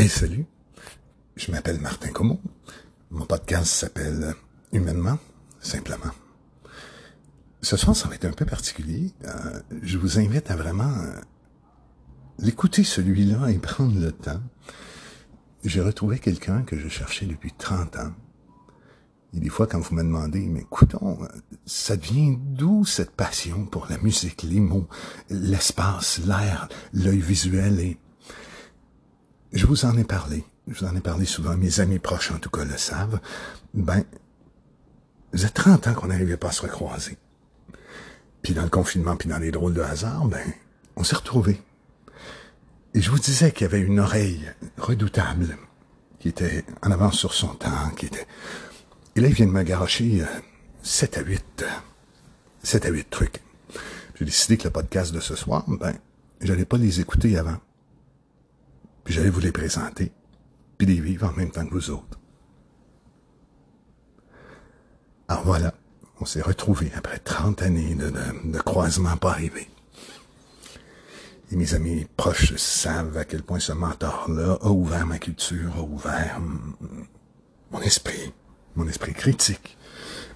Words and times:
Hey, 0.00 0.08
salut. 0.08 0.46
Je 1.34 1.50
m'appelle 1.50 1.80
Martin 1.80 2.12
Como. 2.12 2.40
Mon 3.10 3.26
podcast 3.26 3.66
s'appelle 3.66 4.32
Humainement, 4.72 5.18
simplement. 5.58 6.12
Ce 7.62 7.76
soir, 7.76 7.96
ça 7.96 8.06
va 8.06 8.14
être 8.14 8.24
un 8.24 8.30
peu 8.30 8.44
particulier. 8.44 9.10
Euh, 9.24 9.60
je 9.82 9.98
vous 9.98 10.20
invite 10.20 10.52
à 10.52 10.54
vraiment 10.54 10.84
euh, 10.84 11.20
l'écouter 12.38 12.84
celui-là 12.84 13.48
et 13.48 13.58
prendre 13.58 13.98
le 13.98 14.12
temps. 14.12 14.40
J'ai 15.64 15.80
retrouvé 15.80 16.20
quelqu'un 16.20 16.62
que 16.62 16.78
je 16.78 16.86
cherchais 16.86 17.26
depuis 17.26 17.50
30 17.58 17.96
ans. 17.96 18.12
Et 19.34 19.40
des 19.40 19.48
fois, 19.48 19.66
quand 19.66 19.80
vous 19.80 19.96
me 19.96 20.04
demandez, 20.04 20.46
mais 20.46 20.60
écoutons, 20.60 21.18
ça 21.66 21.96
devient 21.96 22.38
d'où 22.38 22.84
cette 22.84 23.10
passion 23.10 23.66
pour 23.66 23.88
la 23.90 23.98
musique, 23.98 24.44
les 24.44 24.60
mots, 24.60 24.86
l'espace, 25.28 26.20
l'air, 26.24 26.68
l'œil 26.92 27.18
visuel 27.18 27.80
et 27.80 27.98
vous 29.68 29.84
en 29.84 29.96
ai 29.98 30.04
parlé. 30.04 30.44
Je 30.66 30.78
vous 30.78 30.86
en 30.86 30.96
ai 30.96 31.00
parlé 31.00 31.26
souvent. 31.26 31.56
Mes 31.56 31.80
amis 31.80 31.98
proches, 31.98 32.32
en 32.32 32.38
tout 32.38 32.48
cas, 32.48 32.64
le 32.64 32.76
savent. 32.76 33.20
Ben, 33.74 34.02
ça 35.34 35.50
30 35.50 35.88
ans 35.88 35.94
qu'on 35.94 36.06
n'arrivait 36.06 36.38
pas 36.38 36.48
à 36.48 36.52
se 36.52 36.62
recroiser. 36.62 37.18
Puis 38.42 38.54
dans 38.54 38.62
le 38.62 38.70
confinement, 38.70 39.16
puis 39.16 39.28
dans 39.28 39.38
les 39.38 39.50
drôles 39.50 39.74
de 39.74 39.82
hasard, 39.82 40.24
ben, 40.24 40.52
on 40.96 41.04
s'est 41.04 41.16
retrouvés. 41.16 41.60
Et 42.94 43.02
je 43.02 43.10
vous 43.10 43.18
disais 43.18 43.52
qu'il 43.52 43.62
y 43.62 43.64
avait 43.66 43.80
une 43.80 44.00
oreille 44.00 44.50
redoutable, 44.78 45.58
qui 46.18 46.28
était 46.28 46.64
en 46.82 46.90
avance 46.90 47.18
sur 47.18 47.34
son 47.34 47.48
temps, 47.48 47.90
qui 47.96 48.06
était... 48.06 48.26
Et 49.16 49.20
là, 49.20 49.28
il 49.28 49.34
vient 49.34 49.46
de 49.46 49.52
me 49.52 49.62
garocher 49.62 50.24
7 50.82 51.18
à 51.18 51.20
8, 51.20 51.64
7 52.62 52.86
à 52.86 52.88
8 52.88 53.10
trucs. 53.10 53.42
J'ai 54.18 54.24
décidé 54.24 54.56
que 54.56 54.64
le 54.64 54.70
podcast 54.70 55.12
de 55.12 55.20
ce 55.20 55.36
soir, 55.36 55.64
ben, 55.68 55.94
j'allais 56.40 56.64
pas 56.64 56.78
les 56.78 57.00
écouter 57.00 57.36
avant 57.36 57.58
j'allais 59.18 59.30
vous 59.30 59.40
les 59.40 59.50
présenter, 59.50 60.12
puis 60.76 60.86
les 60.86 61.00
vivre 61.00 61.26
en 61.26 61.32
même 61.32 61.50
temps 61.50 61.66
que 61.66 61.74
vous 61.74 61.90
autres. 61.90 62.20
Alors 65.26 65.44
voilà, 65.44 65.74
on 66.20 66.24
s'est 66.24 66.40
retrouvés 66.40 66.92
après 66.94 67.18
30 67.18 67.62
années 67.62 67.96
de, 67.96 68.10
de, 68.10 68.58
croisement 68.60 69.16
pas 69.16 69.32
arrivé. 69.32 69.68
Et 71.50 71.56
mes 71.56 71.74
amis 71.74 72.06
proches 72.16 72.54
savent 72.54 73.16
à 73.16 73.24
quel 73.24 73.42
point 73.42 73.58
ce 73.58 73.72
mentor-là 73.72 74.58
a 74.60 74.68
ouvert 74.68 75.04
ma 75.04 75.18
culture, 75.18 75.74
a 75.76 75.82
ouvert 75.82 76.40
mon 77.72 77.80
esprit, 77.80 78.32
mon 78.76 78.86
esprit 78.86 79.14
critique, 79.14 79.76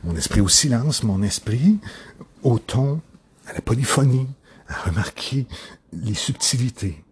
mon 0.03 0.17
esprit 0.17 0.41
au 0.41 0.49
silence, 0.49 1.05
mon 1.05 1.23
esprit 1.23 1.79
au 2.43 2.59
ton, 2.59 3.01
à 3.47 3.53
la 3.53 3.61
polyphonie, 3.61 4.27
à 4.67 4.75
remarquer 4.89 5.47
les 5.93 6.15
subtilités, 6.15 7.05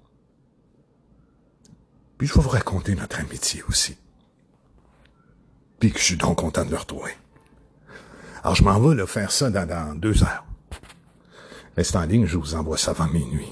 puis 2.20 2.28
je 2.28 2.34
vais 2.34 2.42
vous 2.42 2.50
raconter 2.50 2.94
notre 2.94 3.18
amitié 3.18 3.62
aussi. 3.66 3.96
Puis 5.78 5.90
que 5.90 5.98
je 5.98 6.04
suis 6.04 6.16
donc 6.18 6.36
content 6.36 6.66
de 6.66 6.70
le 6.70 6.76
retrouver. 6.76 7.12
Alors 8.42 8.54
je 8.54 8.62
m'en 8.62 8.78
vais 8.78 8.94
le 8.94 9.06
faire 9.06 9.32
ça 9.32 9.48
dans, 9.48 9.66
dans 9.66 9.94
deux 9.94 10.22
heures. 10.22 10.44
Restez 11.78 11.96
en 11.96 12.02
ligne, 12.02 12.26
je 12.26 12.36
vous 12.36 12.54
envoie 12.54 12.76
ça 12.76 12.90
avant 12.90 13.06
minuit. 13.06 13.50